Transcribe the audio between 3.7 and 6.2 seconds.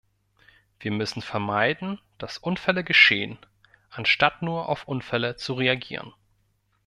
anstatt nur auf Unfälle zu reagieren.